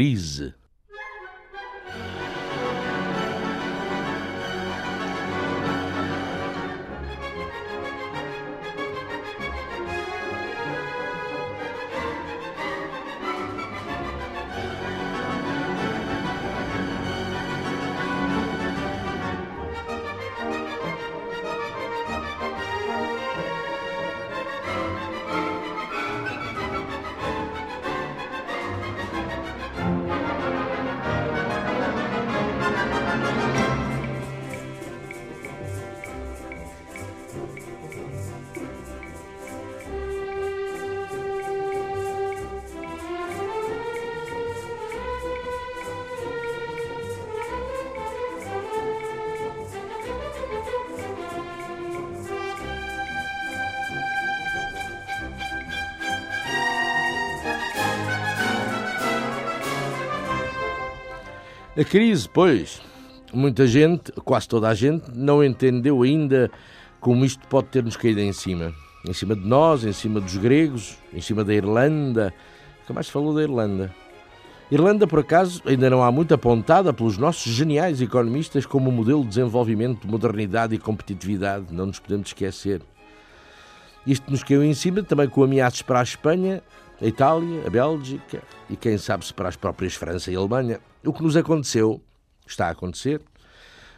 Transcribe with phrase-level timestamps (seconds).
[0.00, 0.49] Crise.
[61.76, 62.82] A crise, pois,
[63.32, 66.50] muita gente, quase toda a gente, não entendeu ainda
[66.98, 68.74] como isto pode ter-nos caído em cima.
[69.06, 72.34] Em cima de nós, em cima dos gregos, em cima da Irlanda.
[72.80, 73.94] Nunca mais falou da Irlanda.
[74.68, 79.28] Irlanda, por acaso, ainda não há muito apontada pelos nossos geniais economistas como modelo de
[79.28, 81.66] desenvolvimento, modernidade e competitividade.
[81.70, 82.82] Não nos podemos esquecer.
[84.04, 86.64] Isto nos caiu em cima também com ameaças para a Espanha,
[87.00, 90.80] a Itália, a Bélgica e quem sabe se para as próprias França e Alemanha.
[91.02, 92.02] O que nos aconteceu,
[92.46, 93.22] está a acontecer,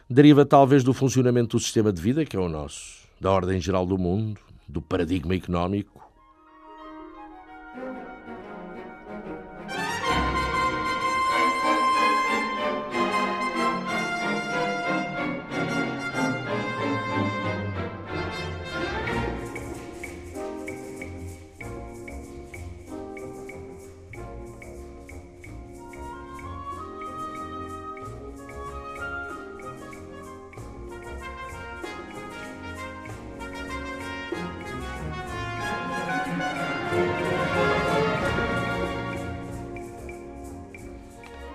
[0.09, 3.85] deriva talvez do funcionamento do sistema de vida que é o nosso, da ordem geral
[3.85, 5.92] do mundo, do paradigma económico,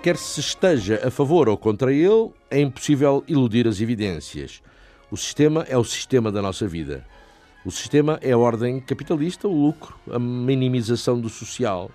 [0.09, 4.59] Quer se esteja a favor ou contra ele, é impossível iludir as evidências.
[5.11, 7.05] O sistema é o sistema da nossa vida.
[7.63, 11.91] O sistema é a ordem capitalista, o lucro, a minimização do social.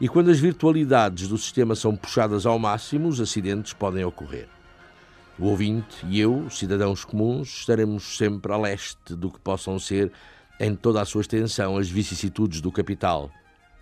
[0.00, 4.48] E quando as virtualidades do sistema são puxadas ao máximo, os acidentes podem ocorrer.
[5.38, 10.10] O ouvinte e eu, cidadãos comuns, estaremos sempre a leste do que possam ser,
[10.58, 13.30] em toda a sua extensão, as vicissitudes do capital,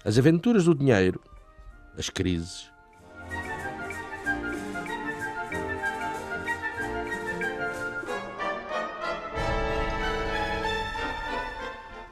[0.04, 1.18] as aventuras do dinheiro,
[1.96, 2.73] as crises,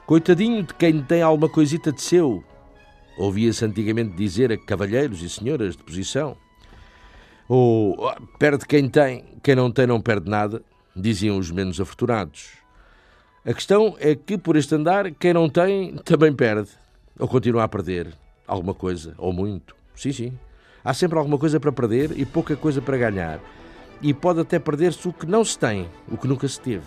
[0.05, 2.43] Coitadinho de quem tem alguma coisita de seu,
[3.17, 6.35] ouvia-se antigamente dizer a cavalheiros e senhoras de posição.
[7.47, 10.61] Ou ah, perde quem tem, quem não tem não perde nada,
[10.93, 12.49] diziam os menos afortunados.
[13.45, 16.71] A questão é que, por este andar, quem não tem também perde,
[17.17, 18.13] ou continua a perder
[18.45, 19.73] alguma coisa, ou muito.
[19.95, 20.33] Sim, sim.
[20.83, 23.39] Há sempre alguma coisa para perder e pouca coisa para ganhar.
[24.01, 26.85] E pode até perder-se o que não se tem, o que nunca se teve.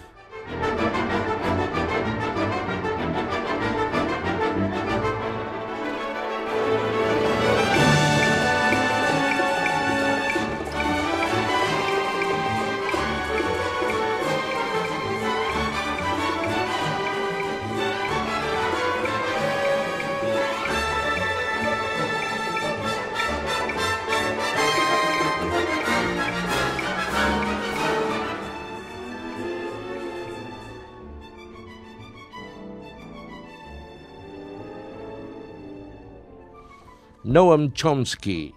[37.57, 38.55] Noam Chomsky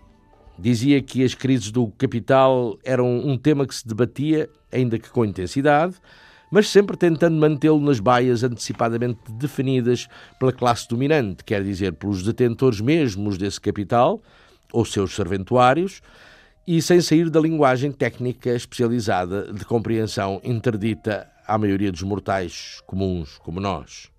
[0.57, 5.23] dizia que as crises do capital eram um tema que se debatia, ainda que com
[5.23, 5.95] intensidade,
[6.51, 10.07] mas sempre tentando mantê-lo nas baias antecipadamente definidas
[10.37, 14.21] pela classe dominante, quer dizer, pelos detentores mesmos desse capital,
[14.73, 16.01] ou seus serventuários,
[16.67, 23.37] e sem sair da linguagem técnica especializada de compreensão interdita à maioria dos mortais comuns
[23.37, 24.11] como nós.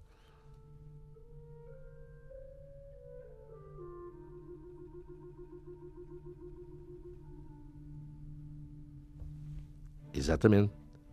[10.21, 10.71] Exatamente.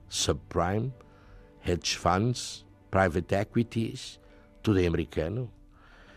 [0.10, 0.94] Subprime,
[1.66, 4.20] hedge funds, private equities,
[4.62, 5.50] tudo em americano.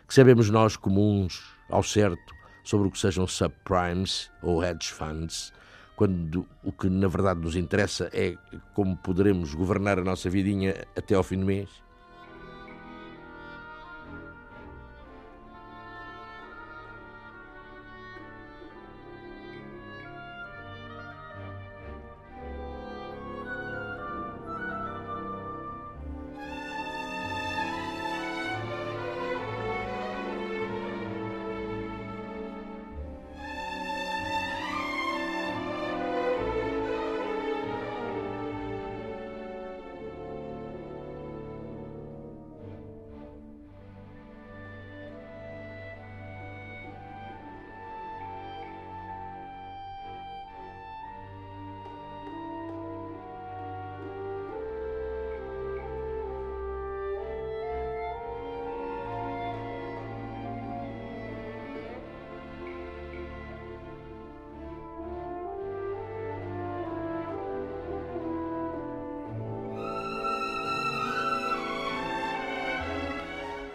[0.09, 2.35] Que sabemos nós comuns, ao certo,
[2.65, 5.53] sobre o que sejam subprimes ou hedge funds,
[5.95, 8.37] quando o que na verdade nos interessa é
[8.75, 11.71] como poderemos governar a nossa vidinha até ao fim do mês?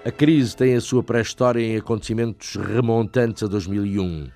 [0.06, 4.30] A crise tem a sua pré-história em acontecimentos remontantes a 2001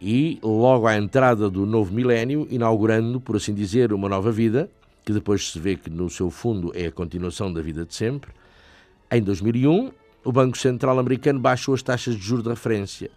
[0.00, 4.70] e, logo à entrada do novo milénio, inaugurando, por assim dizer, uma nova vida,
[5.04, 8.32] que depois se vê que no seu fundo é a continuação da vida de sempre,
[9.10, 9.92] em 2001,
[10.24, 13.10] o Banco Central americano baixou as taxas de juros de referência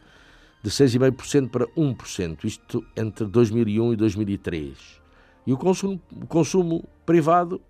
[0.61, 5.01] de 6,5% para 1%, isto entre 2001 e 2003.
[5.47, 7.61] E o consumo, o consumo privado,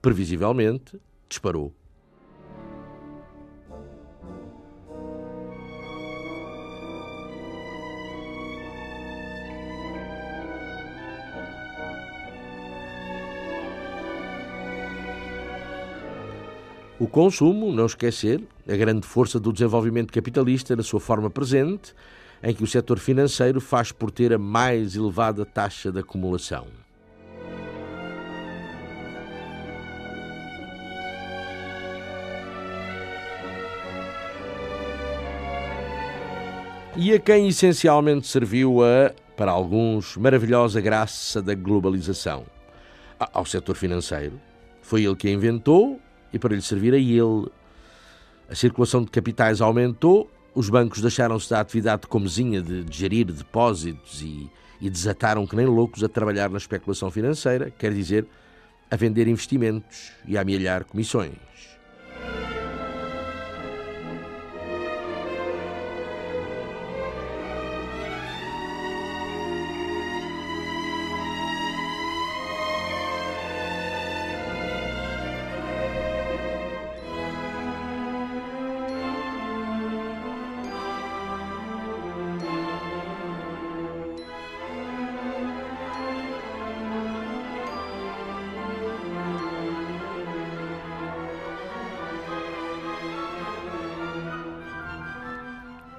[0.00, 0.98] previsivelmente,
[1.28, 1.70] disparou.
[17.02, 21.92] O consumo, não esquecer, a grande força do desenvolvimento capitalista na sua forma presente,
[22.40, 26.68] em que o setor financeiro faz por ter a mais elevada taxa de acumulação.
[36.96, 42.44] E a quem essencialmente serviu a, para alguns, maravilhosa graça da globalização?
[43.18, 44.40] Ao setor financeiro.
[44.80, 46.00] Foi ele que a inventou
[46.32, 47.50] e para lhe servir a ele.
[48.48, 54.50] A circulação de capitais aumentou, os bancos deixaram-se da atividade comezinha de gerir depósitos e,
[54.80, 58.26] e desataram que nem loucos a trabalhar na especulação financeira, quer dizer,
[58.90, 61.32] a vender investimentos e a amealhar comissões.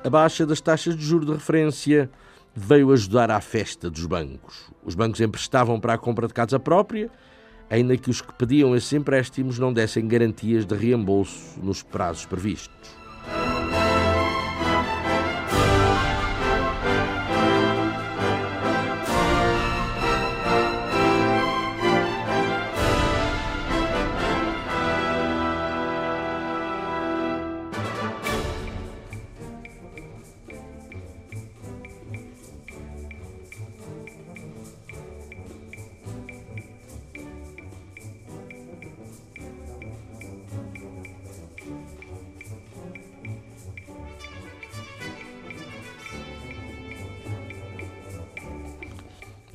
[0.04, 2.10] A baixa das taxas de juros de referência
[2.54, 4.70] veio ajudar à festa dos bancos.
[4.84, 7.10] Os bancos emprestavam para a compra de casa própria,
[7.70, 13.03] ainda que os que pediam esses empréstimos não dessem garantias de reembolso nos prazos previstos.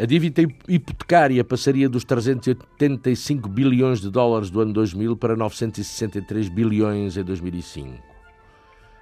[0.08, 7.22] Dívida hipotecária passaria dos 385 bilhões de dólares do ano 2000 para 963 bilhões em
[7.22, 8.02] 2005.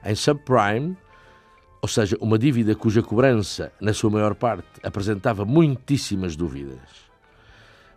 [0.05, 0.97] Em subprime,
[1.81, 7.07] ou seja, uma dívida cuja cobrança, na sua maior parte, apresentava muitíssimas dúvidas.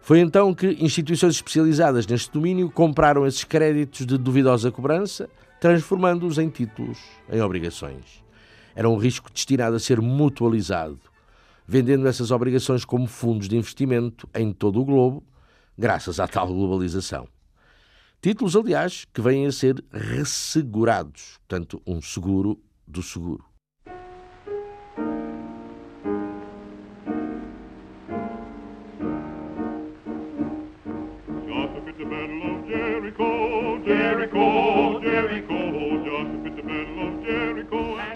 [0.02, 5.28] Foi então que instituições especializadas neste domínio compraram esses créditos de duvidosa cobrança,
[5.60, 7.00] transformando-os em títulos,
[7.32, 8.24] em obrigações.
[8.76, 11.09] Era um risco destinado a ser mutualizado
[11.70, 15.24] vendendo essas obrigações como fundos de investimento em todo o globo,
[15.78, 17.28] graças à tal globalização.
[18.20, 23.46] Títulos, aliás, que vêm a ser ressegurados, portanto, um seguro do seguro.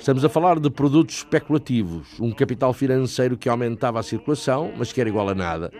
[0.03, 4.99] Estamos a falar de produtos especulativos, um capital financeiro que aumentava a circulação, mas que
[4.99, 5.71] era igual a nada,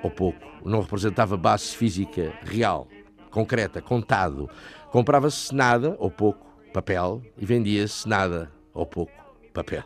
[0.00, 0.38] ou pouco.
[0.64, 2.86] Não representava base física real,
[3.32, 4.48] concreta, contado.
[4.92, 9.12] Comprava-se nada, ou pouco, papel, e vendia-se nada, ou pouco,
[9.52, 9.82] papel.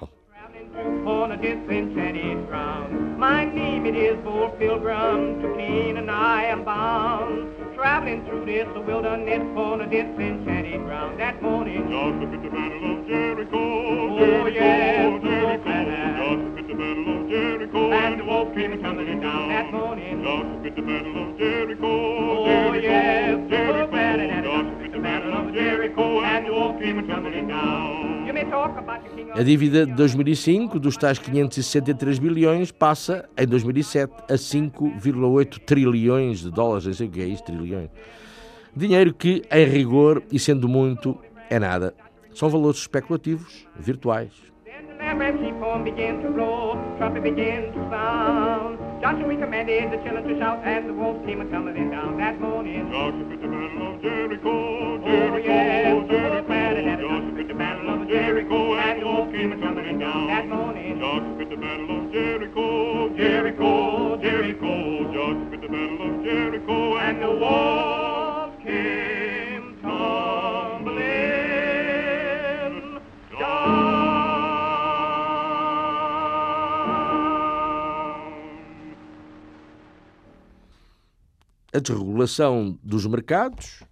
[3.17, 7.68] My name it is Bull Pilgrim, to I am bound.
[7.89, 11.89] Traveling through this wilderness on a disenchanted ground that morning.
[11.89, 13.57] Joshua at the battle of Jericho.
[13.57, 15.25] Oh, yes, Jericho.
[15.25, 17.91] Joshua at the battle of Jericho.
[17.91, 20.23] And the wolf came tumbling down that morning.
[20.23, 21.89] Joshua at the battle of Jericho.
[21.89, 23.91] Oh, yes, Jericho.
[24.45, 26.21] Joshua at the battle of Jericho.
[26.21, 28.18] And the wolf came tumbling down.
[29.35, 36.51] A dívida de 2005 dos tais 563 bilhões passa em 2007 a 5,8 trilhões de
[36.51, 37.91] dólares, não sei o que é isso, trilhões.
[38.75, 41.19] Dinheiro que, em rigor e sendo muito,
[41.51, 41.95] é nada.
[42.35, 44.31] São valores especulativos, virtuais.
[49.01, 52.91] Joshua commanded the children to shout, the wolves came a down that morning.
[52.91, 54.98] Joshua the battle of Jericho,
[81.89, 83.83] desregulação dos mercados,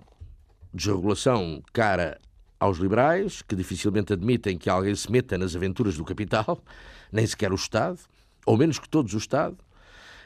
[0.73, 2.19] desregulação cara
[2.61, 6.63] aos liberais, que dificilmente admitem que alguém se meta nas aventuras do capital,
[7.11, 7.99] nem sequer o Estado,
[8.45, 9.57] ou menos que todos o Estado.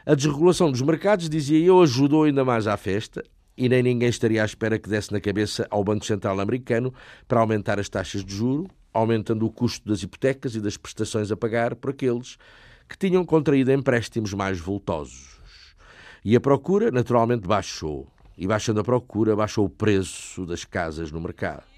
[0.04, 3.22] A desregulação dos mercados, dizia eu, ajudou ainda mais à festa
[3.56, 6.92] e nem ninguém estaria à espera que desse na cabeça ao Banco Central americano
[7.28, 11.36] para aumentar as taxas de juro, aumentando o custo das hipotecas e das prestações a
[11.36, 12.36] pagar por aqueles
[12.88, 15.39] que tinham contraído empréstimos mais voltosos.
[16.24, 18.06] E a procura, naturalmente, baixou.
[18.36, 21.69] E baixando a procura, baixou o preço das casas no mercado.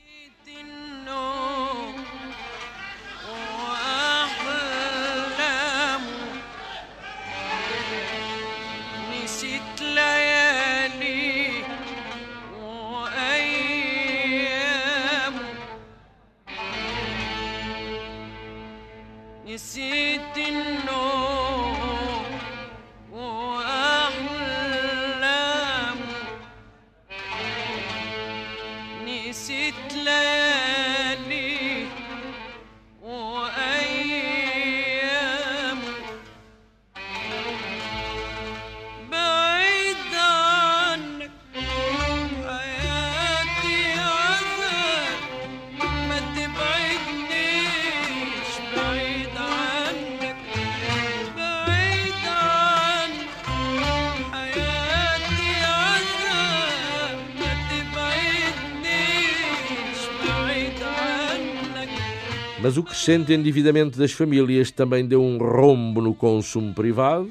[62.62, 67.28] Mas o crescente endividamento das famílias também deu um rombo no consumo privado,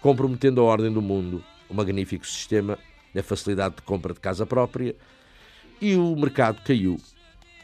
[0.00, 2.78] comprometendo a ordem do mundo, o magnífico sistema,
[3.12, 4.94] a facilidade de compra de casa própria,
[5.80, 6.96] e o mercado caiu.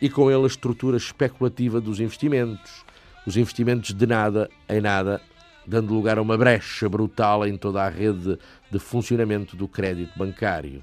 [0.03, 2.85] E com ele a estrutura especulativa dos investimentos,
[3.25, 5.23] os investimentos de nada em nada,
[5.65, 8.37] dando lugar a uma brecha brutal em toda a rede
[8.73, 10.83] de funcionamento do crédito bancário.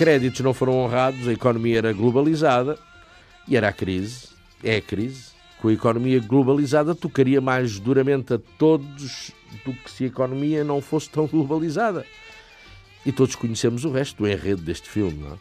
[0.00, 2.78] Créditos não foram honrados, a economia era globalizada
[3.46, 4.28] e era a crise,
[4.64, 5.24] é a crise.
[5.60, 9.30] Com a economia globalizada, tocaria mais duramente a todos
[9.62, 12.06] do que se a economia não fosse tão globalizada.
[13.04, 15.36] E todos conhecemos o resto do enredo deste filme, não é?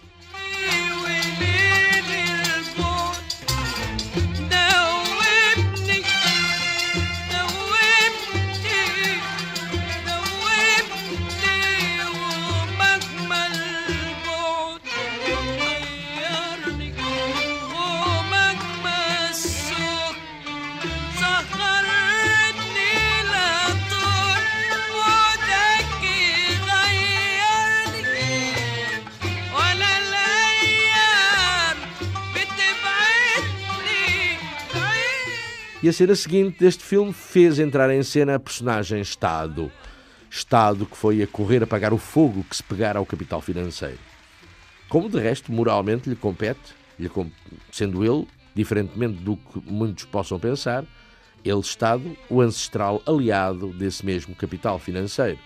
[35.81, 39.71] E a cena seguinte deste filme fez entrar em cena a personagem Estado.
[40.29, 43.99] Estado que foi a correr a pagar o fogo que se pegara ao capital financeiro.
[44.89, 47.09] Como de resto moralmente lhe compete, lhe,
[47.71, 48.27] sendo ele
[48.59, 50.83] Diferentemente do que muitos possam pensar,
[51.45, 55.39] ele Estado, o ancestral aliado desse mesmo capital financeiro.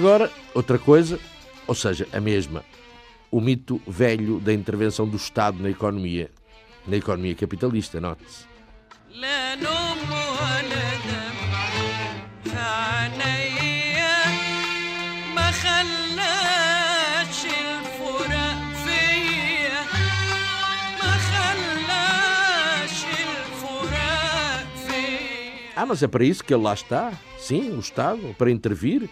[0.00, 1.20] Agora, outra coisa,
[1.66, 2.64] ou seja, a mesma.
[3.30, 6.30] O mito velho da intervenção do Estado na economia,
[6.86, 8.48] na economia capitalista, note-se.
[25.76, 27.12] Ah, mas é para isso que ele lá está.
[27.38, 29.10] Sim, o Estado, para intervir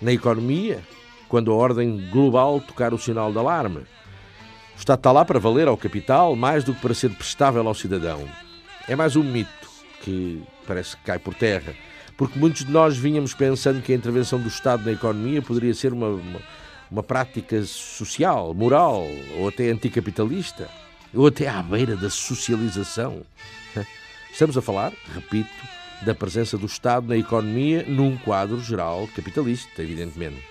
[0.00, 0.82] na economia,
[1.28, 3.80] quando a ordem global tocar o sinal de alarme.
[4.74, 7.74] O Estado está lá para valer ao capital mais do que para ser prestável ao
[7.74, 8.26] cidadão.
[8.88, 9.68] É mais um mito
[10.02, 11.74] que parece que cai por terra,
[12.16, 15.92] porque muitos de nós vínhamos pensando que a intervenção do Estado na economia poderia ser
[15.92, 16.40] uma, uma,
[16.90, 19.06] uma prática social, moral
[19.38, 20.68] ou até anticapitalista,
[21.14, 23.22] ou até à beira da socialização.
[24.32, 25.50] Estamos a falar, repito,
[26.02, 30.49] da presença do Estado na economia num quadro geral capitalista, evidentemente.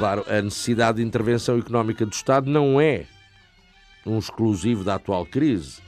[0.00, 3.04] Claro, a necessidade de intervenção económica do Estado não é
[4.06, 5.82] um exclusivo da atual crise.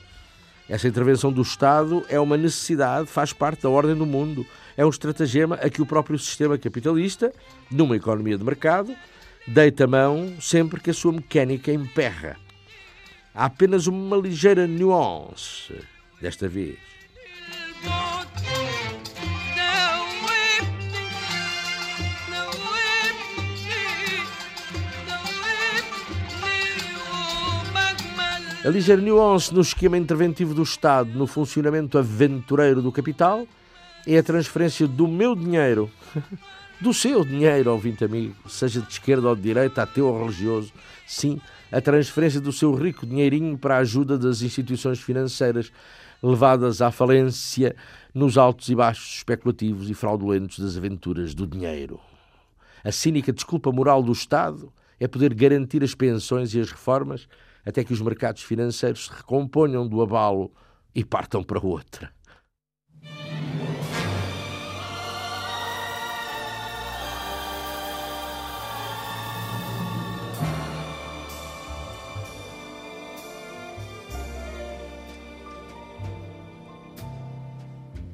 [0.69, 4.45] Essa intervenção do Estado é uma necessidade, faz parte da ordem do mundo.
[4.77, 7.33] É um estratagema a que o próprio sistema capitalista,
[7.71, 8.95] numa economia de mercado,
[9.47, 12.37] deita mão sempre que a sua mecânica emperra.
[13.33, 15.73] Há apenas uma ligeira nuance
[16.21, 16.92] desta vez.
[28.65, 33.45] A ligeira nuance no esquema interventivo do Estado no funcionamento aventureiro do capital
[34.07, 35.91] é a transferência do meu dinheiro,
[36.79, 40.71] do seu dinheiro, ouvinte amigo, seja de esquerda ou de direita, ateu ou religioso,
[41.05, 45.69] sim, a transferência do seu rico dinheirinho para a ajuda das instituições financeiras
[46.21, 47.75] levadas à falência
[48.13, 51.99] nos altos e baixos especulativos e fraudulentos das aventuras do dinheiro.
[52.81, 54.71] A cínica desculpa moral do Estado
[55.01, 57.27] é poder garantir as pensões e as reformas
[57.65, 60.51] até que os mercados financeiros se recomponham do abalo
[60.93, 62.11] e partam para outra.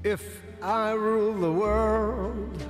[0.03, 2.68] If I rule the world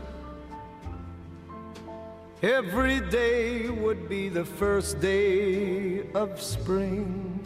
[2.41, 7.41] Every day would be the first day of spring.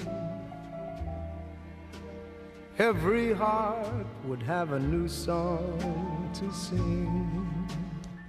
[2.78, 7.28] Every heart would have a new song to sing.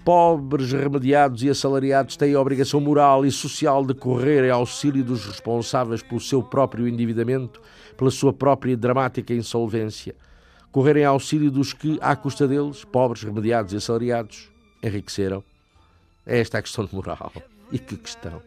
[0.06, 5.26] Pobres, remediados e assalariados têm a obrigação moral e social de correr em auxílio dos
[5.26, 7.60] responsáveis pelo seu próprio endividamento,
[7.94, 10.14] pela sua própria dramática insolvência.
[10.72, 14.50] Correr em auxílio dos que, à custa deles, pobres, remediados e assalariados,
[14.82, 15.44] enriqueceram.
[16.26, 17.32] É esta a questão de moral.
[17.70, 18.40] E que questão.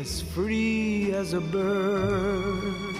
[0.00, 2.96] As free as a bird.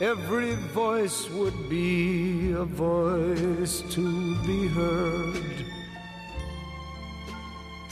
[0.00, 5.66] Every voice would be a voice to be heard.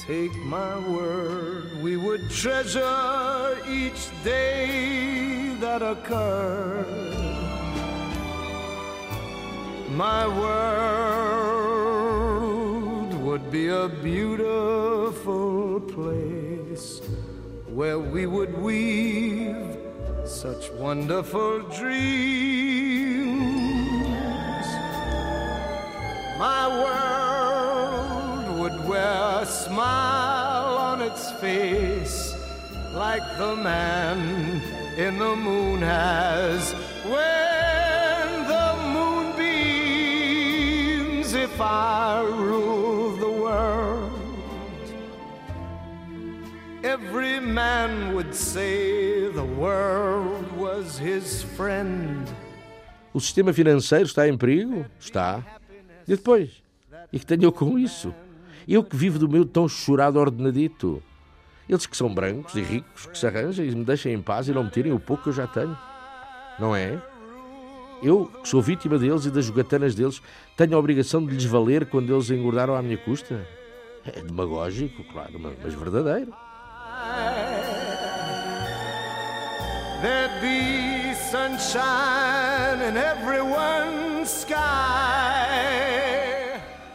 [0.07, 6.87] Take my word, we would treasure each day that occurred.
[9.91, 11.38] My word
[13.51, 17.01] be a beautiful place
[17.69, 19.79] where we would weave
[20.27, 21.89] such wonderful dreams.
[26.39, 32.35] My world would wear a smile on its face
[32.93, 34.61] like the man
[34.99, 42.98] in the moon has when the moon beams if I rule
[46.83, 52.29] every man would say the world was his friend
[53.13, 54.87] O sistema financeiro está em perigo?
[55.01, 55.43] Está.
[56.07, 56.63] E depois?
[57.13, 58.15] E que tenho eu com isso?
[58.67, 61.03] Eu que vivo do meu tão chorado ordenadito.
[61.69, 64.53] Eles que são brancos e ricos, que se arranjem e me deixem em paz e
[64.53, 65.77] não me tirem o pouco que eu já tenho.
[66.59, 67.01] Não é?
[68.03, 70.23] Eu, que sou vítima deles e das jogatanas deles,
[70.57, 73.45] tenho a obrigação de lhes valer quando eles engordaram à minha custa?
[74.05, 76.33] É demagógico, claro, mas verdadeiro.
[80.03, 84.57] There'd be sunshine in everyone's sky.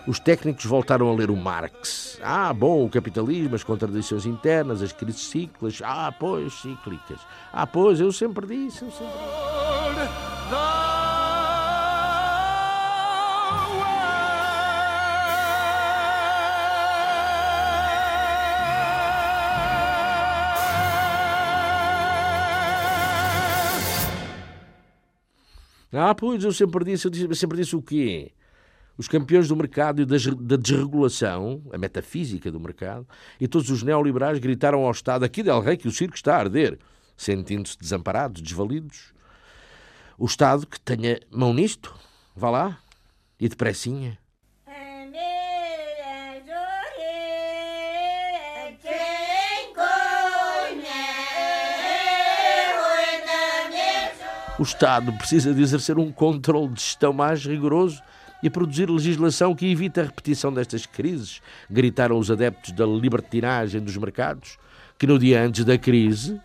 [0.06, 2.20] Os técnicos voltaram a ler o Marx.
[2.22, 5.82] Ah, bom, o capitalismo, as contradições internas, as crises cíclicas.
[5.84, 7.20] Ah, pois, cíclicas.
[7.52, 9.14] Ah, pois, eu sempre disse, eu sempre...
[9.94, 10.23] The
[25.94, 28.32] Ah, pois, eu sempre disse, eu disse- eu sempre disse o quê?
[28.98, 33.08] Os campeões do mercado e da desregulação, a metafísica do mercado,
[33.40, 36.40] e todos os neoliberais gritaram ao Estado aqui del Rei que o circo está a
[36.40, 36.80] arder,
[37.16, 39.14] sentindo-se desamparados, desvalidos.
[40.18, 41.94] O Estado que tenha mão nisto,
[42.36, 42.80] vá lá,
[43.40, 44.18] e depressinha.
[54.64, 58.02] O Estado precisa de exercer um controle de gestão mais rigoroso
[58.42, 63.98] e produzir legislação que evite a repetição destas crises, gritaram os adeptos da libertinagem dos
[63.98, 64.58] mercados,
[64.98, 66.40] que no dia antes da crise,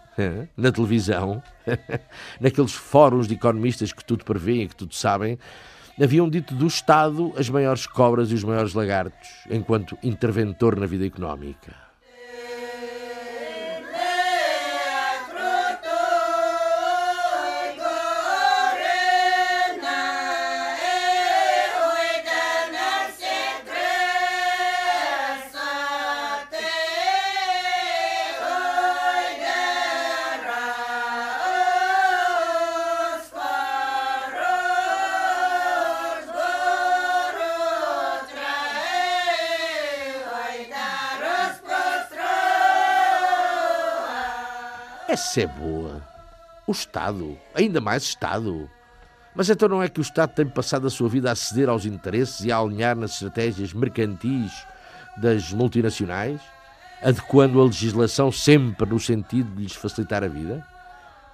[0.56, 1.40] na televisão,
[2.40, 5.38] naqueles fóruns de economistas que tudo prevêem e que tudo sabem,
[6.02, 11.06] haviam dito do Estado as maiores cobras e os maiores lagartos, enquanto interventor na vida
[11.06, 11.87] económica.
[45.36, 46.00] É boa.
[46.64, 48.70] O Estado, ainda mais Estado.
[49.34, 51.84] Mas então não é que o Estado tem passado a sua vida a ceder aos
[51.84, 54.52] interesses e a alinhar nas estratégias mercantis
[55.16, 56.40] das multinacionais,
[57.02, 60.64] adequando a legislação sempre no sentido de lhes facilitar a vida?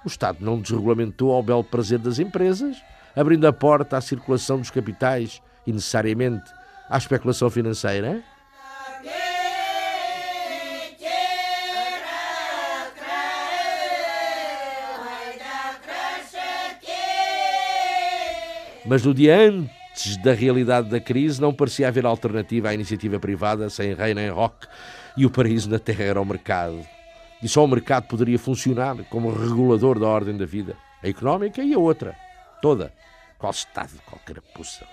[0.03, 2.77] O Estado não desregulamentou ao belo prazer das empresas,
[3.15, 6.51] abrindo a porta à circulação dos capitais e necessariamente
[6.89, 8.23] à especulação financeira?
[18.85, 23.67] Mas no dia antes da realidade da crise não parecia haver alternativa à iniciativa privada
[23.67, 24.67] sem rei nem rock
[25.17, 26.85] e o paraíso na terra era o mercado.
[27.41, 31.73] E só o mercado poderia funcionar como regulador da ordem da vida, a económica e
[31.73, 32.15] a outra,
[32.61, 32.93] toda.
[33.39, 34.85] Qual Estado, qual carapuça.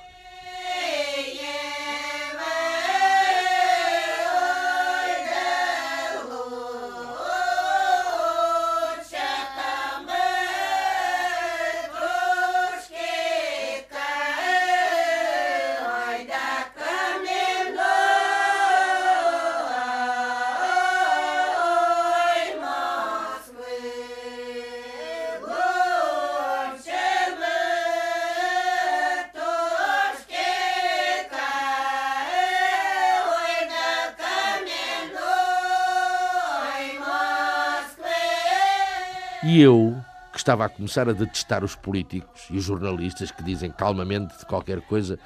[39.44, 39.96] E eu,
[40.30, 44.46] que estava a começar a detestar os políticos e os jornalistas que dizem calmamente de
[44.46, 45.18] qualquer coisa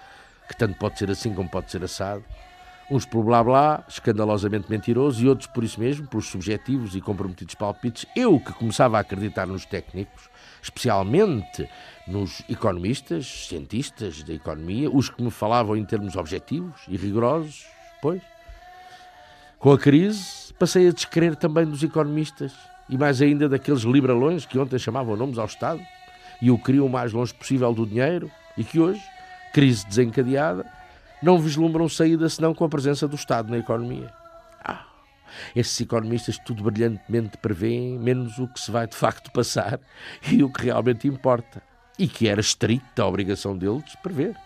[0.49, 2.25] que tanto pode ser assim como pode ser assado,
[2.91, 7.55] uns por blá blá, escandalosamente mentirosos, e outros por isso mesmo, pelos subjetivos e comprometidos
[7.57, 10.31] palpites, eu que começava a acreditar nos técnicos,
[10.63, 11.69] especialmente
[12.07, 17.67] nos economistas, cientistas da economia, os que me falavam em termos objetivos e rigorosos,
[18.01, 18.23] pois.
[19.59, 22.55] Com a crise, passei a descrer também dos economistas
[22.89, 25.81] e mais ainda daqueles liberalões que ontem chamavam nomes ao Estado
[26.41, 29.03] e o queriam o mais longe possível do dinheiro e que hoje,
[29.53, 30.65] crise desencadeada,
[31.23, 34.13] não vislumbram saída senão com a presença do Estado na economia.
[34.63, 34.85] Ah,
[35.55, 39.81] esses economistas tudo brilhantemente prevêem, menos o que se vai de facto passar
[40.31, 41.63] e o que realmente importa,
[41.99, 44.37] e que era estrita a obrigação deles prever.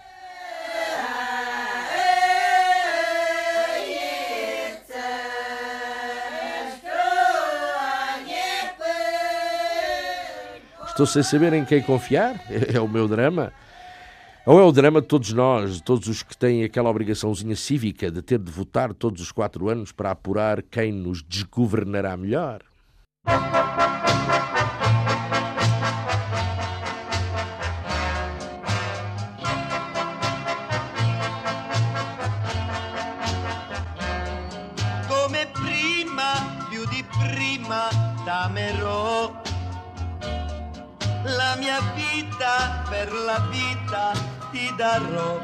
[11.01, 12.39] Estou sem saber em quem confiar.
[12.75, 13.55] É o meu drama.
[14.45, 18.11] Ou é o drama de todos nós, de todos os que têm aquela obrigaçãozinha cívica
[18.11, 22.61] de ter de votar todos os quatro anos para apurar quem nos desgovernará melhor?
[42.41, 44.13] Vita per la vita
[44.51, 45.39] ti darò.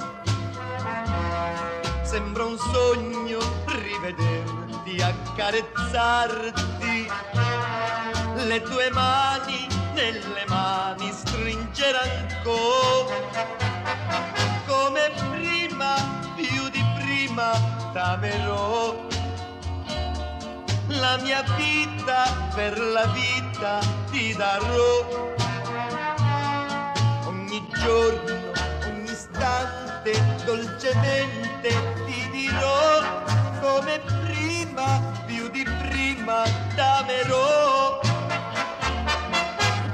[2.03, 7.07] Sembra un sogno rivederti, accarezzarti,
[8.47, 13.15] le tue mani nelle mani stringere ancora.
[14.67, 15.97] Come prima,
[16.35, 17.51] più di prima,
[17.93, 19.05] t'amerò.
[20.87, 23.81] La mia vita per la vita
[24.11, 25.45] ti darò.
[27.87, 28.53] Giorno,
[28.89, 30.13] ogni istante,
[30.45, 31.71] dolcemente
[32.05, 33.01] ti dirò.
[33.61, 36.43] Come prima, più di prima,
[36.75, 38.01] t'amerò.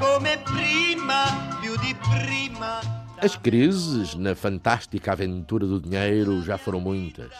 [0.00, 2.80] Come prima, più di prima.
[3.18, 7.30] As crises na fantástica aventura do dinheiro já foram muitas.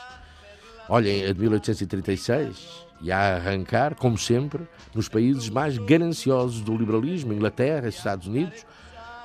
[0.86, 7.32] Olhem a de 1836 e a arrancar, como sempre, nos países mais gananciosos do liberalismo,
[7.32, 8.66] Inglaterra, Estados Unidos,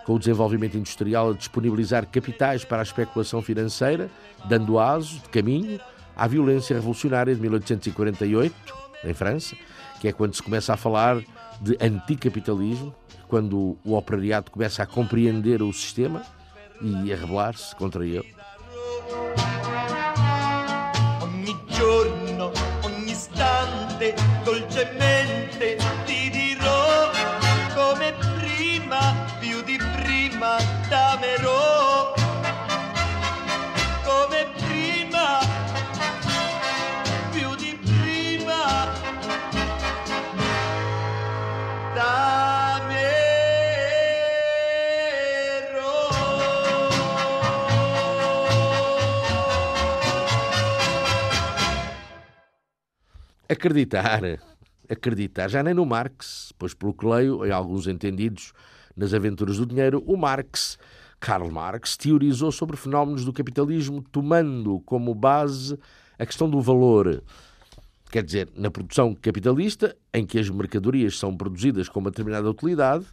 [0.08, 4.10] com o desenvolvimento industrial a disponibilizar capitais para a especulação financeira,
[4.46, 5.82] dando aso de caminho
[6.16, 8.56] à violência revolucionária de 1848,
[9.04, 9.54] em França,
[10.00, 11.22] que é quando se começa a falar
[11.60, 12.96] de anticapitalismo,
[13.28, 16.22] quando o operariado começa a compreender o sistema
[16.82, 18.34] e a rebelar-se contra ele.
[21.22, 24.16] Ogni giorno, ogni istante,
[24.46, 25.37] dolcemente
[31.18, 32.14] t'amerò.
[34.04, 35.40] Come prima,
[37.32, 38.94] più di prima
[41.94, 43.16] t'amerò.
[53.50, 54.40] Acreditar,
[54.90, 58.54] acreditar, já nem no Marx, pois pelo que leio, em alguns entendidos
[58.96, 60.78] nas aventuras do dinheiro, o Marx,
[61.20, 65.78] Karl Marx, teorizou sobre fenómenos do capitalismo tomando como base
[66.18, 67.24] a questão do valor.
[68.10, 73.06] Quer dizer, na produção capitalista, em que as mercadorias são produzidas com uma determinada utilidade,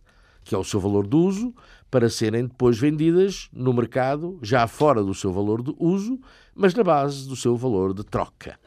[0.44, 1.54] que é o seu valor de uso,
[1.90, 6.20] para serem depois vendidas no mercado, já fora do seu valor de uso,
[6.54, 8.58] mas na base do seu valor de troca.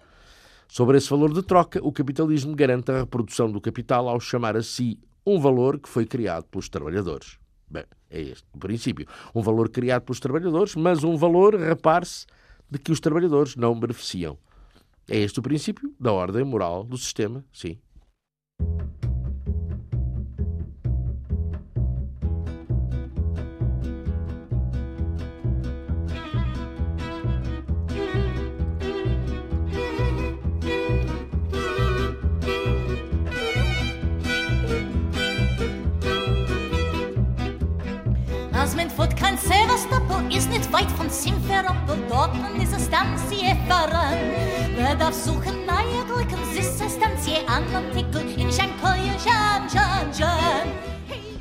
[0.68, 4.64] Sobre esse valor de troca, o capitalismo garante a reprodução do capital ao chamar a
[4.64, 7.38] si um valor que foi criado pelos trabalhadores.
[7.70, 9.08] Bem, é este o princípio.
[9.36, 12.26] Um valor criado pelos trabalhadores, mas um valor, repare-se,
[12.70, 14.38] de que os trabalhadores não beneficiam.
[15.10, 17.78] É este o princípio da ordem moral do sistema, sim.
[40.72, 41.08] Weit von
[47.48, 50.68] an Artikel in Jankoje, Jan, Jan, Jan.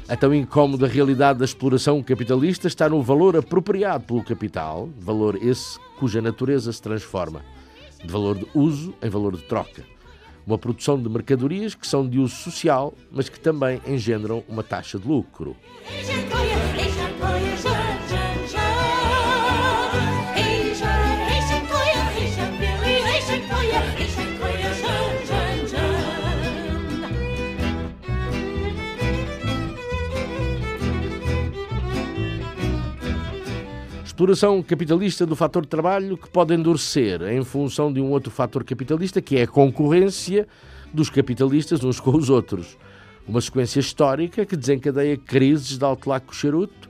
[0.08, 5.76] A tão incómoda realidade da exploração capitalista está no valor apropriado pelo capital, valor esse
[5.98, 7.44] cuja natureza se transforma,
[8.04, 9.82] de valor de uso em valor de troca.
[10.46, 14.96] Uma produção de mercadorias que são de uso social, mas que também engendram uma taxa
[14.96, 15.56] de lucro.
[17.62, 17.86] Jan,
[34.16, 38.64] Exploração capitalista do fator de trabalho que pode endurecer em função de um outro fator
[38.64, 40.48] capitalista que é a concorrência
[40.90, 42.79] dos capitalistas uns com os outros.
[43.29, 46.88] Uma sequência histórica que desencadeia crises de alto laco charuto,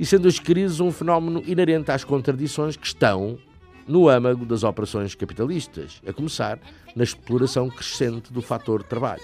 [0.00, 3.36] e sendo as crises um fenómeno inerente às contradições que estão
[3.86, 6.58] no âmago das operações capitalistas, a começar
[6.96, 9.20] na exploração crescente do fator trabalho.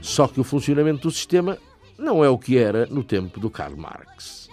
[0.00, 1.56] Só que o funcionamento do sistema
[1.96, 4.48] não é o que era no tempo do Karl Marx.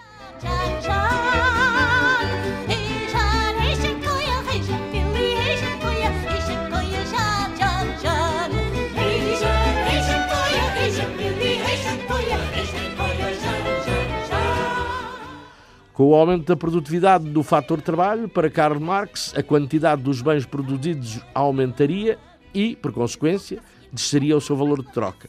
[15.92, 20.46] Com o aumento da produtividade do fator trabalho, para Karl Marx, a quantidade dos bens
[20.46, 22.18] produzidos aumentaria
[22.54, 25.28] e, por consequência, desceria o seu valor de troca.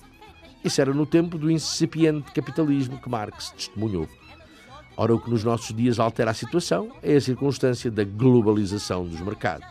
[0.64, 4.08] Isso era no tempo do incipiente capitalismo que Marx testemunhou.
[4.96, 9.20] Ora, o que nos nossos dias altera a situação é a circunstância da globalização dos
[9.22, 9.68] mercados.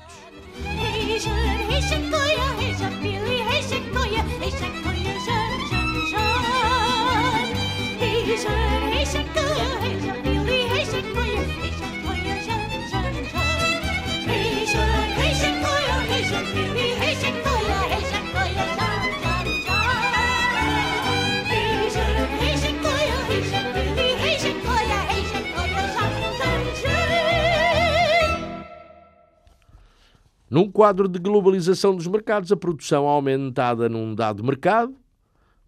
[30.60, 34.94] Num quadro de globalização dos mercados, a produção aumentada num dado mercado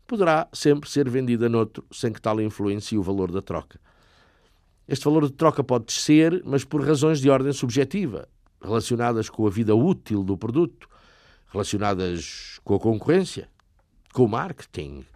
[0.06, 3.80] poderá sempre ser vendida noutro, sem que tal influencie o valor da troca.
[4.86, 8.28] Este valor de troca pode descer, mas por razões de ordem subjetiva,
[8.62, 10.86] relacionadas com a vida útil do produto,
[11.50, 13.48] relacionadas com a concorrência,
[14.12, 15.06] com o marketing,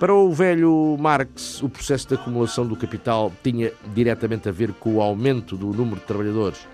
[0.00, 4.94] Para o velho Marx, o processo de acumulação do capital tinha diretamente a ver com
[4.94, 6.66] o aumento do número de trabalhadores.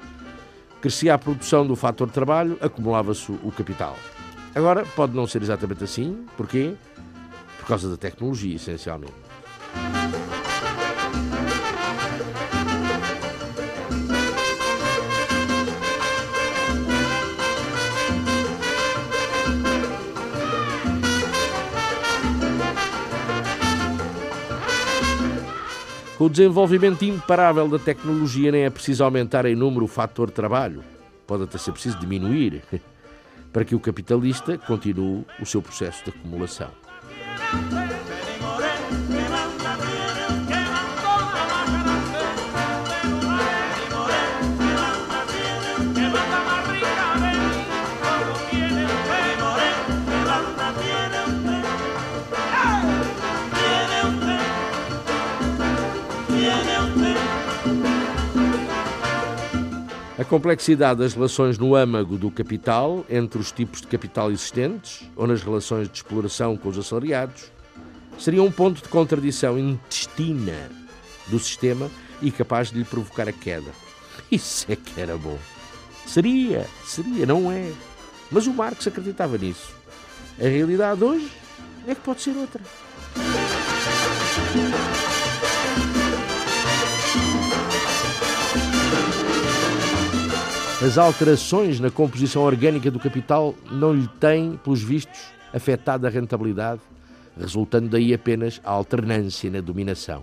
[0.81, 3.97] Crescia a produção do fator trabalho, acumulava-se o capital.
[4.55, 6.25] Agora pode não ser exatamente assim.
[6.37, 6.75] Porquê?
[7.59, 9.26] Por causa da tecnologia, essencialmente.
[26.17, 30.83] Com o desenvolvimento imparável da tecnologia, nem é preciso aumentar em número o fator trabalho.
[31.27, 32.63] Pode até ser preciso diminuir,
[33.53, 36.71] para que o capitalista continue o seu processo de acumulação.
[60.19, 65.27] A complexidade das relações no âmago do capital, entre os tipos de capital existentes ou
[65.27, 67.53] nas relações de exploração com os assalariados,
[68.19, 70.71] seria um ponto de contradição intestina
[71.27, 71.91] do sistema
[72.23, 73.71] e capaz de lhe provocar a queda.
[74.33, 75.39] Isso é que era bom.
[76.07, 77.71] Seria, seria, não é.
[78.31, 79.75] Mas o Marx acreditava nisso.
[80.41, 81.31] A realidade hoje
[81.87, 82.63] é que pode ser outra.
[90.83, 95.19] As alterações na composição orgânica do capital não lhe têm, pelos vistos,
[95.51, 96.83] afetado a rentabilidade,
[97.35, 100.23] resultando daí apenas a alternância na dominação.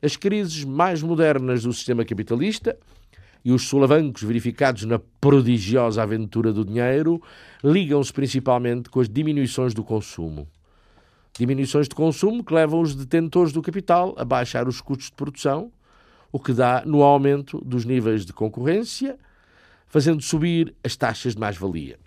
[0.00, 2.78] As crises mais modernas do sistema capitalista
[3.44, 7.22] e os solavancos verificados na prodigiosa aventura do dinheiro
[7.62, 10.48] ligam-se principalmente com as diminuições do consumo.
[11.38, 15.70] Diminuições de consumo que levam os detentores do capital a baixar os custos de produção,
[16.32, 19.18] o que dá no aumento dos níveis de concorrência,
[19.86, 21.98] fazendo subir as taxas de mais-valia.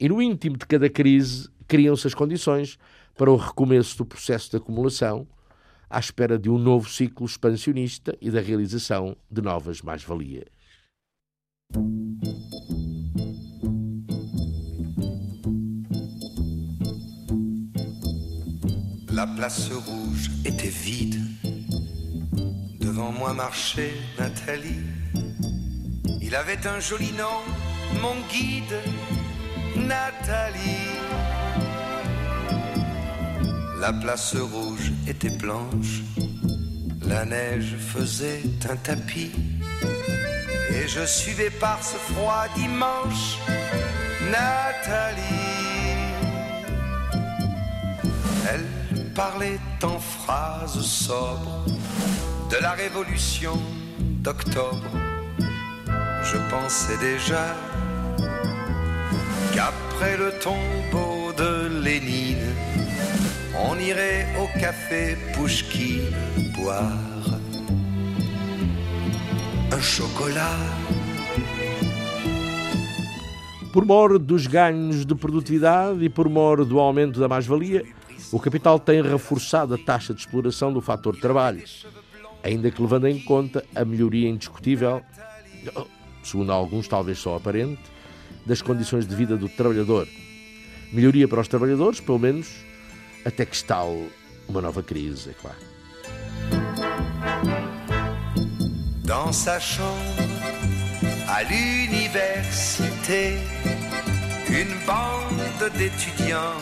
[0.00, 2.78] E no íntimo de cada crise criam-se as condições
[3.16, 5.26] para o recomeço do processo de acumulação,
[5.92, 10.46] à espera de um novo ciclo expansionista e da realização de novas mais-valias.
[19.12, 21.20] La place rouge était vide.
[22.80, 24.80] Devant moi marchait Nathalie.
[26.22, 27.40] Il avait un joli nom,
[28.00, 28.80] mon guide,
[29.76, 31.41] Nathalie.
[33.82, 36.02] La place rouge était blanche,
[37.04, 39.32] la neige faisait un tapis.
[40.70, 43.38] Et je suivais par ce froid dimanche
[44.30, 45.20] Nathalie.
[48.52, 48.66] Elle
[49.16, 51.64] parlait en phrases sobres
[52.52, 53.58] de la révolution
[54.22, 54.92] d'octobre.
[56.22, 57.56] Je pensais déjà
[59.52, 62.31] qu'après le tombeau de Lénine,
[63.64, 66.00] on irait au café Pouchki
[66.56, 66.98] boire
[69.72, 70.58] un chocolat.
[73.72, 77.82] Por mor dos ganhos de produtividade e por mor do aumento da mais-valia,
[78.30, 81.64] o capital tem reforçado a taxa de exploração do fator trabalho,
[82.42, 85.02] ainda que levando em conta a melhoria indiscutível,
[86.22, 87.80] segundo alguns talvez só aparente,
[88.44, 90.06] das condições de vida do trabalhador.
[90.92, 92.48] Melhoria para os trabalhadores, pelo menos,
[93.24, 94.10] até que estale
[94.48, 95.30] uma crise.
[99.04, 99.98] Dans sa chambre,
[101.28, 103.38] à l'université,
[104.48, 106.60] une bande d'étudiants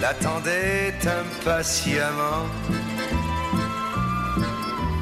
[0.00, 2.46] l'attendait impatiemment.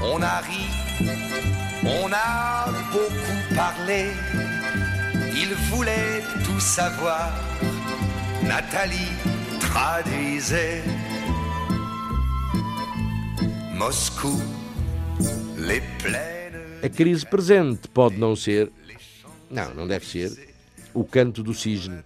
[0.03, 0.67] On a ri,
[1.85, 4.11] on a beaucoup parlé,
[5.35, 7.33] il voulait tout savoir.
[8.43, 9.13] Nathalie
[9.73, 10.83] traduisait
[13.75, 14.41] Moscou,
[15.57, 16.85] les plaines.
[16.85, 18.71] A crise presente pode não ser,
[19.51, 20.55] não, não deve ser,
[20.95, 22.01] o canto do cisne,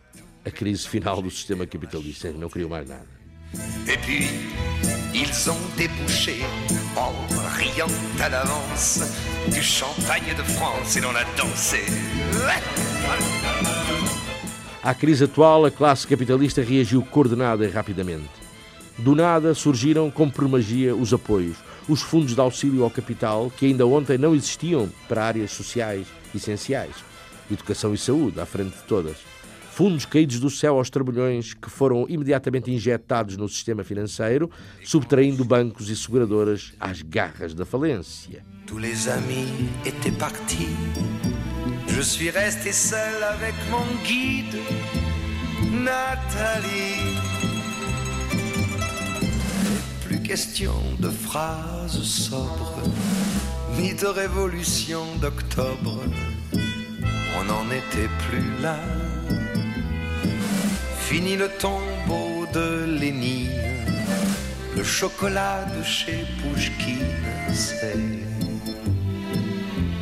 [0.44, 2.30] a crise final do sistema capitalista.
[2.30, 3.06] Não queriam mais nada.
[3.86, 4.28] Et puis,
[5.14, 6.36] ils ont débouché,
[6.96, 7.12] en
[7.56, 7.86] riant
[8.20, 9.00] à l'avance,
[9.52, 11.80] du champagne de France et l'on a dansé.
[14.86, 18.30] À crise atual, a classe capitalista reagiu coordenada e rapidamente.
[18.96, 21.56] Do nada surgiram, como por magia, os apoios,
[21.88, 26.94] os fundos de auxílio ao capital que ainda ontem não existiam para áreas sociais essenciais,
[27.50, 29.16] educação e saúde, à frente de todas.
[29.72, 34.48] Fundos caídos do céu aos trabalhões que foram imediatamente injetados no sistema financeiro,
[34.84, 38.44] subtraindo bancos e seguradoras às garras da falência.
[38.68, 39.48] Tous les amis
[39.84, 41.25] étaient partis.
[41.96, 44.58] Je suis resté seul avec mon guide,
[45.72, 47.16] Nathalie.
[50.04, 52.82] Plus question de phrases sobres,
[53.78, 56.02] ni de révolution d'octobre.
[57.38, 58.76] On n'en était plus là.
[61.00, 63.48] Fini le tombeau de Lénine,
[64.76, 67.16] le chocolat de chez Pouchkine,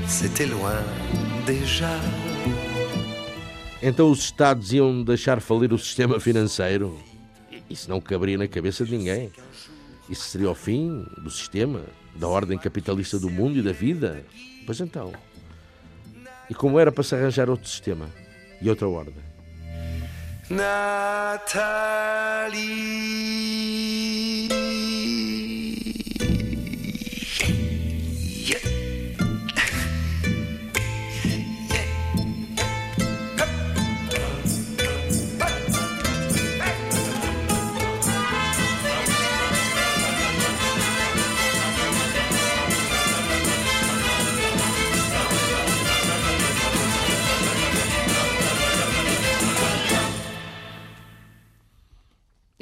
[0.09, 0.83] c'était loin
[1.45, 2.01] déjà.
[3.83, 6.99] Então os Estados iam deixar falir o sistema financeiro?
[7.69, 9.31] Isso não caberia na cabeça de ninguém.
[10.09, 11.83] Isso seria o fim do sistema,
[12.15, 14.25] da ordem capitalista do mundo e da vida?
[14.67, 15.13] Pois então.
[16.49, 18.09] E como era para se arranjar outro sistema
[18.61, 19.15] e outra ordem?
[20.51, 21.95] Nathalie.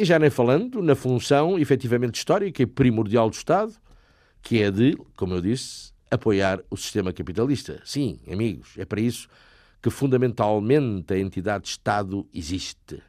[0.02, 3.72] E já nem falando na função efetivamente histórica e primordial do Estado,
[4.42, 7.80] que é de, como eu disse, apoiar o sistema capitalista.
[7.84, 9.28] Sim, amigos, é para isso
[9.80, 13.00] que fundamentalmente a entidade Estado existe.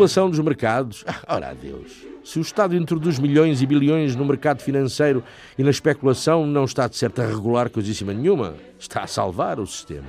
[0.00, 1.04] Regulação dos mercados.
[1.28, 2.06] Ora, adeus.
[2.24, 5.22] Se o Estado introduz milhões e bilhões no mercado financeiro
[5.58, 8.54] e na especulação, não está de certo a regular coisíssima nenhuma.
[8.78, 10.08] Está a salvar o sistema.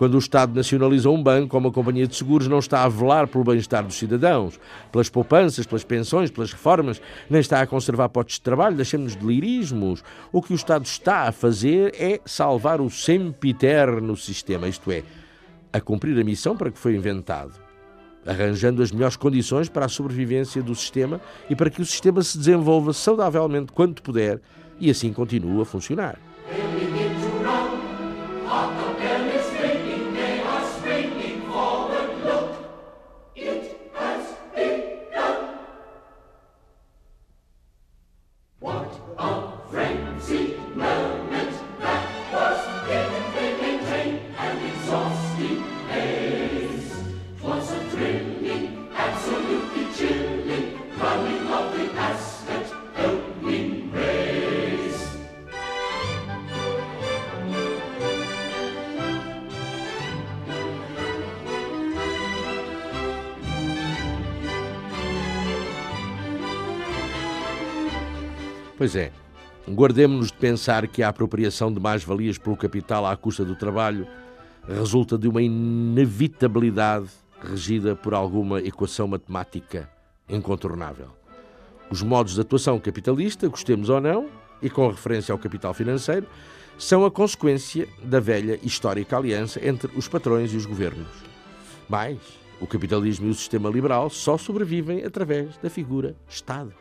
[0.00, 3.28] Quando o Estado nacionaliza um banco ou uma companhia de seguros, não está a velar
[3.28, 4.58] pelo bem-estar dos cidadãos,
[4.90, 9.22] pelas poupanças, pelas pensões, pelas reformas, nem está a conservar postos de trabalho, deixemos de
[9.22, 10.02] lirismos.
[10.32, 15.02] O que o Estado está a fazer é salvar o sempiterno sistema, isto é,
[15.70, 17.52] a cumprir a missão para que foi inventado,
[18.24, 21.20] arranjando as melhores condições para a sobrevivência do sistema
[21.50, 24.40] e para que o sistema se desenvolva saudavelmente quanto puder
[24.80, 26.18] e assim continue a funcionar.
[69.80, 74.06] Guardemos-nos de pensar que a apropriação de mais-valias pelo capital à custa do trabalho
[74.68, 77.08] resulta de uma inevitabilidade
[77.40, 79.88] regida por alguma equação matemática
[80.28, 81.06] incontornável.
[81.90, 84.28] Os modos de atuação capitalista, gostemos ou não,
[84.60, 86.26] e com referência ao capital financeiro,
[86.76, 91.08] são a consequência da velha histórica aliança entre os patrões e os governos.
[91.88, 92.18] Mas
[92.60, 96.79] o capitalismo e o sistema liberal só sobrevivem através da figura Estado.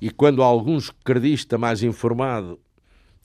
[0.00, 2.60] E quando algum esquerdista mais informado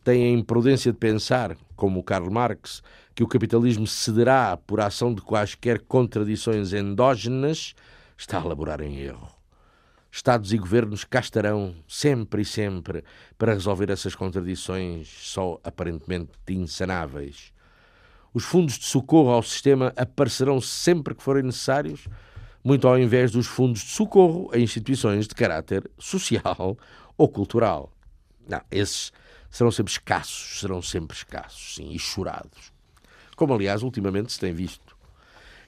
[0.03, 2.82] tem a imprudência de pensar, como o Karl Marx,
[3.15, 7.76] que o capitalismo cederá por ação de quaisquer contradições endógenas,
[8.17, 9.30] está a laborar em erro.
[10.11, 13.03] Estados e governos cá estarão sempre e sempre
[13.38, 17.51] para resolver essas contradições só aparentemente insanáveis.
[18.34, 22.07] Os fundos de socorro ao sistema aparecerão sempre que forem necessários
[22.64, 26.78] muito ao invés dos fundos de socorro a instituições de caráter social
[27.18, 27.91] ou cultural.
[28.47, 29.11] Não, esses
[29.49, 32.72] serão sempre escassos, serão sempre escassos, sim, e chorados.
[33.36, 34.95] Como, aliás, ultimamente se tem visto.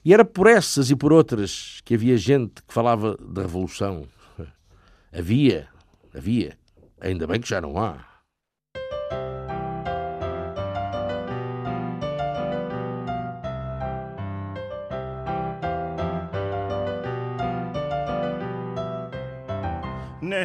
[0.04, 4.06] E era por essas e por outras que havia gente que falava da revolução.
[5.12, 5.68] Havia,
[6.14, 6.56] havia.
[7.00, 8.15] Ainda bem que já não há.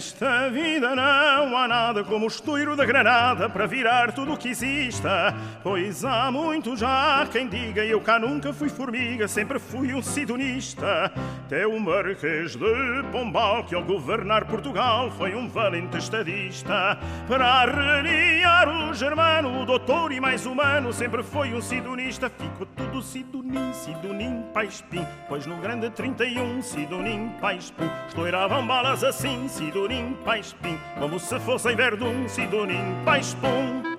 [0.01, 4.49] Nesta vida não há nada como o estouro da granada para virar tudo o que
[4.49, 5.31] exista.
[5.61, 11.11] Pois há muito já quem diga eu cá nunca fui formiga, sempre fui um sidonista.
[11.51, 16.97] Até o Marquês de Pombal, que ao governar Portugal foi um valente estadista.
[17.27, 22.29] Para arreliar o germano, o doutor e mais humano, sempre foi um sidonista.
[22.29, 25.05] Ficou tudo sidonim, sidonim, paispim.
[25.27, 27.89] Pois no grande 31, sidonim, paispim.
[28.07, 33.90] Estouravam balas assim, sidonim Paispim, como se fossem Verdun, Sidonim Paispum.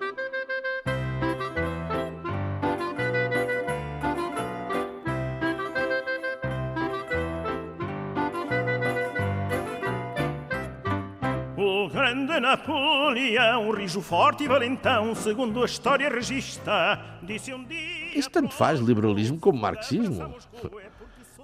[12.53, 18.15] Napoleão, rijo forte e valentão, segundo a história registra, disse um dia...
[18.15, 20.35] Isto tanto faz liberalismo como marxismo.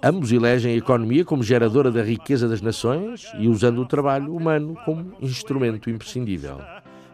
[0.03, 4.77] Ambos elegem a economia como geradora da riqueza das nações e usando o trabalho humano
[4.85, 6.61] como instrumento imprescindível.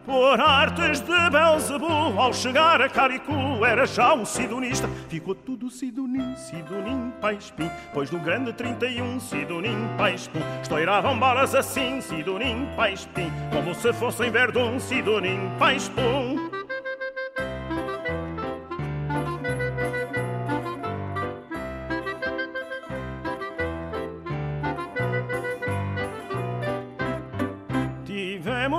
[0.06, 4.88] Por artes de Belzebu, ao chegar a Caricu, era já um sidonista.
[5.08, 7.68] Ficou tudo sidonim, sidonim, paispim.
[7.92, 10.40] Pois no grande 31, sidonim, paispim.
[10.62, 13.32] Estouravam balas assim, sidonim, paispim.
[13.52, 16.45] Como se fossem verdun, sidonim, paispum.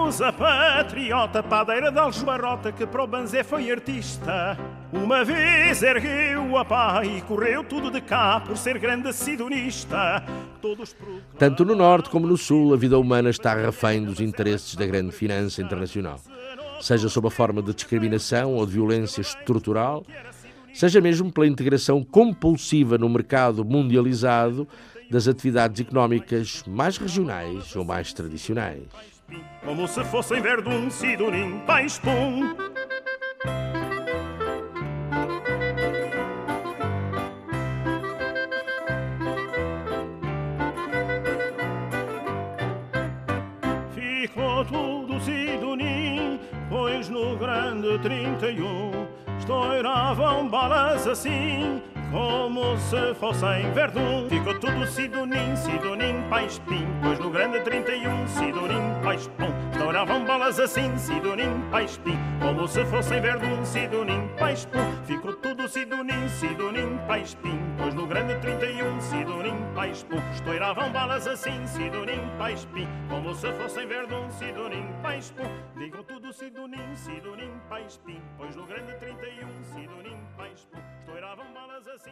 [0.08, 4.58] Temos a patriota padeira de Aljubarrota que para o Banzé foi artista.
[4.94, 10.24] Uma vez ergueu a pá e correu tudo de cá por ser grande sidonista.
[10.62, 10.96] Todos
[11.38, 15.12] Tanto no Norte como no Sul, a vida humana está refém dos interesses da grande
[15.12, 16.22] finança internacional.
[16.80, 20.06] Seja sob a forma de discriminação ou de violência estrutural,
[20.74, 24.66] seja mesmo pela integração compulsiva no mercado mundializado
[25.12, 29.17] das atividades económicas mais regionais ou mais tradicionais.
[29.64, 32.56] Como se fossem verdun, sidonim, pais, pum.
[43.94, 49.08] Ficou tudo sidonim, pois no grande 31
[49.38, 51.82] estouravam balas assim
[52.12, 54.28] como se fossem verdun.
[54.30, 56.86] Ficou tudo sidonim, sidonim, pais, pim.
[57.02, 59.52] Pois no grande 31, sidonim, pais, pum.
[59.72, 62.18] Estouravam balas assim, sidonim, pais, pim.
[62.40, 65.06] Como se fossem verdun, sidonim, pais, pum.
[65.06, 67.60] Ficou tudo sidonim, sidonim, pais, pim.
[67.78, 70.22] Pois no grande 31, sidonim, pais, pum.
[70.34, 72.88] Estouravam balas assim, sidonim, pais, pim.
[73.10, 74.86] Como se fossem verdun, sidonim,
[75.18, 77.50] Digam tudo sidonim, sidonim.
[78.38, 80.18] Pois no grande 31, sidonim.
[81.00, 82.12] Estouravam balas assim.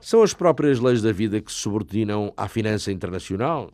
[0.00, 3.70] São as próprias leis da vida que se subordinam à finança internacional?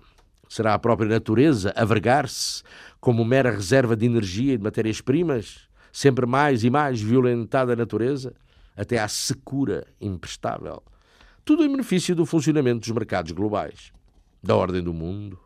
[0.46, 2.62] Será a própria natureza a vergar-se
[3.00, 8.34] como mera reserva de energia e de matérias-primas, sempre mais e mais violentada a natureza,
[8.76, 10.82] até à secura imprestável?
[11.46, 13.90] Tudo em benefício do funcionamento dos mercados globais,
[14.42, 15.40] da ordem do mundo.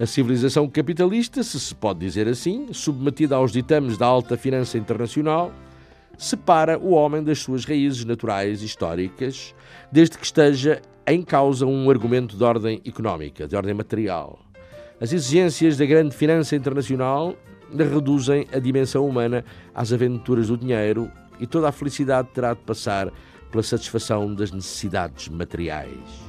[0.00, 5.52] A civilização capitalista, se se pode dizer assim, submetida aos ditames da alta finança internacional,
[6.16, 9.52] separa o homem das suas raízes naturais e históricas,
[9.90, 14.38] desde que esteja em causa um argumento de ordem económica, de ordem material.
[15.00, 17.34] As exigências da grande finança internacional
[17.76, 19.44] reduzem a dimensão humana
[19.74, 23.12] às aventuras do dinheiro e toda a felicidade terá de passar
[23.50, 26.27] pela satisfação das necessidades materiais.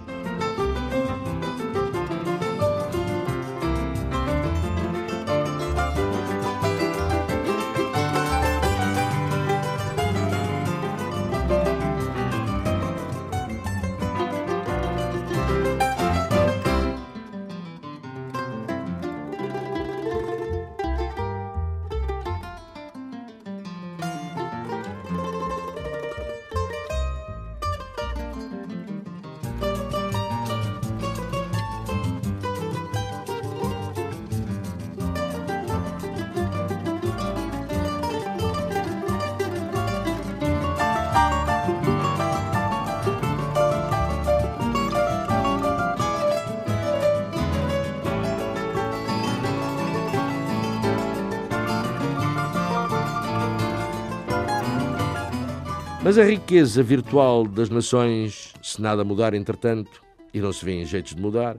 [56.20, 60.04] A riqueza virtual das nações, se nada mudar entretanto,
[60.34, 61.56] e não se vê em jeitos de mudar,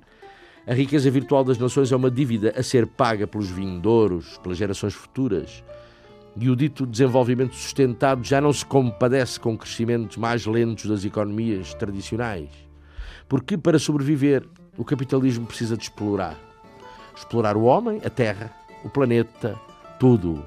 [0.66, 4.92] a riqueza virtual das nações é uma dívida a ser paga pelos vindouros, pelas gerações
[4.92, 5.64] futuras.
[6.36, 11.72] E o dito desenvolvimento sustentado já não se compadece com crescimentos mais lentos das economias
[11.72, 12.50] tradicionais.
[13.28, 14.46] Porque, para sobreviver,
[14.76, 16.38] o capitalismo precisa de explorar.
[17.16, 18.52] Explorar o homem, a terra,
[18.84, 19.58] o planeta,
[19.98, 20.44] tudo,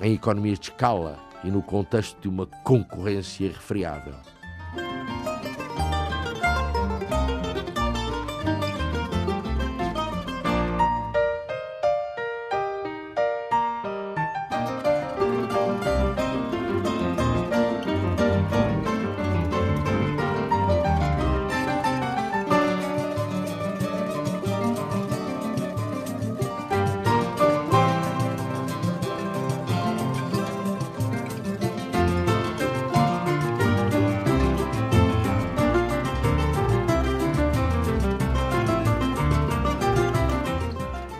[0.00, 4.14] em economias de escala e no contexto de uma concorrência irrefriável.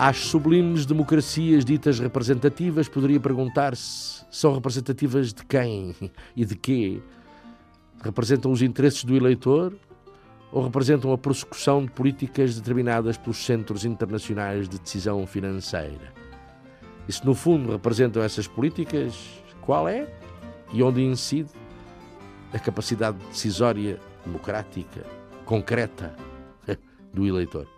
[0.08, 5.94] Às sublimes democracias ditas representativas, poderia perguntar-se: são representativas de quem
[6.34, 7.02] e de quê?
[8.02, 9.76] Representam os interesses do eleitor
[10.50, 16.14] ou representam a prossecução de políticas determinadas pelos centros internacionais de decisão financeira?
[17.06, 19.14] E se no fundo representam essas políticas,
[19.60, 20.10] qual é
[20.72, 21.50] e onde incide
[22.50, 25.04] a capacidade decisória democrática,
[25.44, 26.16] concreta
[27.12, 27.77] do eleitor?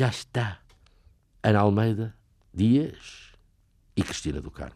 [0.00, 0.58] Já está
[1.42, 2.16] Ana Almeida,
[2.54, 3.34] Dias
[3.94, 4.74] e Cristina do Carmo.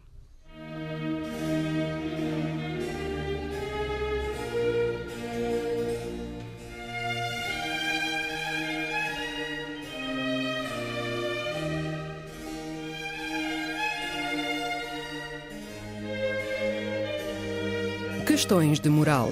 [18.27, 19.31] Questões de moral.